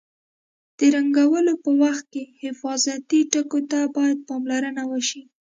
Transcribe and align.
د 0.77 0.79
رنګولو 0.95 1.53
په 1.63 1.71
وخت 1.83 2.05
کې 2.13 2.23
حفاظتي 2.43 3.21
ټکو 3.31 3.59
ته 3.71 3.79
باید 3.95 4.25
پاملرنه 4.29 4.83
وشي. 4.91 5.21